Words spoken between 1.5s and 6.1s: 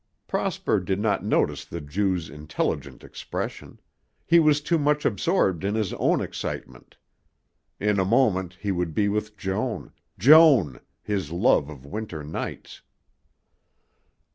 the Jew's intelligent expression. He was too much absorbed in his